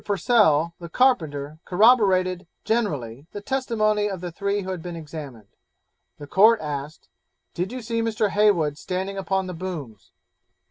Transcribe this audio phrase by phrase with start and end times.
[0.03, 5.49] Purcell_, the carpenter, corroborated, generally, the testimony of the three who had been examined.
[6.17, 7.07] The Court asked,
[7.53, 8.31] 'Did you see Mr.
[8.31, 10.11] Heywood standing upon the booms?'